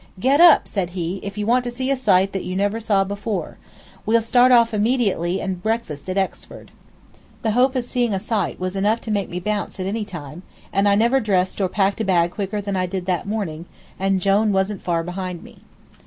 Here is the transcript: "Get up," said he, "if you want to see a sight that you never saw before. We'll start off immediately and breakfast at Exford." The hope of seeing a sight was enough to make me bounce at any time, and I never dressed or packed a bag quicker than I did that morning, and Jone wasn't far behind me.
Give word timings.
"Get 0.19 0.41
up," 0.41 0.67
said 0.67 0.89
he, 0.97 1.19
"if 1.21 1.37
you 1.37 1.45
want 1.45 1.63
to 1.63 1.69
see 1.69 1.91
a 1.91 1.95
sight 1.95 2.31
that 2.33 2.43
you 2.43 2.55
never 2.55 2.79
saw 2.79 3.03
before. 3.03 3.59
We'll 4.03 4.23
start 4.23 4.51
off 4.51 4.73
immediately 4.73 5.39
and 5.39 5.61
breakfast 5.61 6.09
at 6.09 6.17
Exford." 6.17 6.69
The 7.43 7.51
hope 7.51 7.75
of 7.75 7.85
seeing 7.85 8.11
a 8.11 8.19
sight 8.19 8.59
was 8.59 8.75
enough 8.75 8.99
to 9.01 9.11
make 9.11 9.29
me 9.29 9.39
bounce 9.39 9.79
at 9.79 9.85
any 9.85 10.03
time, 10.03 10.41
and 10.73 10.89
I 10.89 10.95
never 10.95 11.19
dressed 11.19 11.61
or 11.61 11.67
packed 11.69 12.01
a 12.01 12.03
bag 12.03 12.31
quicker 12.31 12.61
than 12.61 12.75
I 12.75 12.87
did 12.87 13.05
that 13.05 13.27
morning, 13.27 13.67
and 13.99 14.19
Jone 14.19 14.51
wasn't 14.51 14.81
far 14.81 15.03
behind 15.03 15.43
me. 15.43 15.59